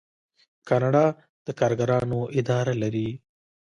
کاناډا 0.67 1.05
د 1.45 1.47
کارګرانو 1.59 2.19
اداره 2.39 2.73
لري. 2.81 3.09